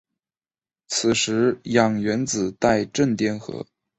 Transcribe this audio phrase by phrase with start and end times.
[0.87, 3.67] 此时氧原子带正电荷。